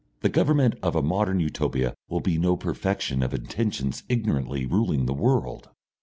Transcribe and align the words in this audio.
The 0.21 0.29
government 0.29 0.73
of 0.81 0.95
a 0.95 1.03
modern 1.03 1.39
Utopia 1.39 1.93
will 2.09 2.21
be 2.21 2.39
no 2.39 2.57
perfection 2.57 3.21
of 3.21 3.35
intentions 3.35 4.01
ignorantly 4.09 4.65
ruling 4.65 5.05
the 5.05 5.13
world.... 5.13 5.69